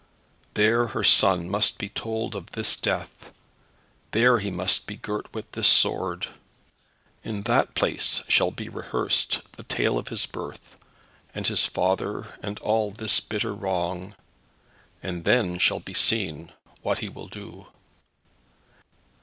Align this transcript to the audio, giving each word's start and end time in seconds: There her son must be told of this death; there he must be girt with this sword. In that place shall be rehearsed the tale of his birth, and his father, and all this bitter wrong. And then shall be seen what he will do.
There 0.55 0.87
her 0.87 1.03
son 1.03 1.47
must 1.47 1.77
be 1.77 1.87
told 1.89 2.33
of 2.33 2.53
this 2.53 2.75
death; 2.75 3.31
there 4.09 4.39
he 4.39 4.49
must 4.49 4.87
be 4.87 4.95
girt 4.95 5.31
with 5.31 5.51
this 5.51 5.67
sword. 5.67 6.25
In 7.23 7.43
that 7.43 7.75
place 7.75 8.23
shall 8.27 8.49
be 8.49 8.67
rehearsed 8.67 9.41
the 9.51 9.61
tale 9.63 9.99
of 9.99 10.07
his 10.07 10.25
birth, 10.25 10.75
and 11.35 11.45
his 11.45 11.67
father, 11.67 12.29
and 12.41 12.57
all 12.61 12.89
this 12.89 13.19
bitter 13.19 13.53
wrong. 13.53 14.15
And 15.03 15.23
then 15.23 15.59
shall 15.59 15.79
be 15.81 15.93
seen 15.93 16.51
what 16.81 16.97
he 16.97 17.07
will 17.07 17.27
do. 17.27 17.67